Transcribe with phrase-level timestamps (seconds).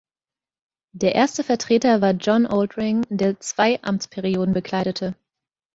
[0.93, 5.13] Der erste Vertreter war John Oldring, der zwei Amtsperioden bekleidete.